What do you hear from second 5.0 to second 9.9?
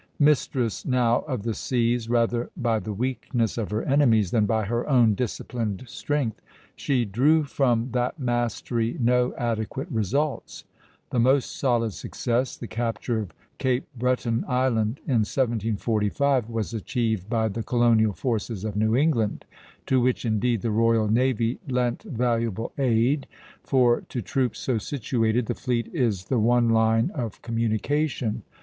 disciplined strength, she drew from that mastery no adequate